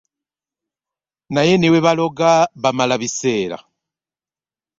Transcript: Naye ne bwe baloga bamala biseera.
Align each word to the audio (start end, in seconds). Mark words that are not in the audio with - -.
Naye 1.33 1.53
ne 1.57 1.67
bwe 1.71 1.83
baloga 1.85 2.31
bamala 2.61 2.95
biseera. 3.01 3.57